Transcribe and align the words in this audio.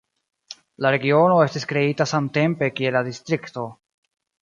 La 0.85 0.91
regiono 0.95 1.35
estis 1.49 1.69
kreita 1.73 2.09
samtempe 2.15 2.73
kiel 2.81 3.01
la 3.01 3.07
distrikto. 3.13 3.73